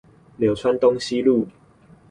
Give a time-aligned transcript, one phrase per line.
[0.39, 1.47] 柳川東西路